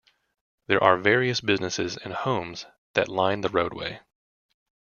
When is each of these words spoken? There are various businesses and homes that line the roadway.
There 0.65 0.83
are 0.83 0.97
various 0.97 1.41
businesses 1.41 1.95
and 1.95 2.11
homes 2.11 2.65
that 2.95 3.07
line 3.07 3.41
the 3.41 3.49
roadway. 3.49 3.99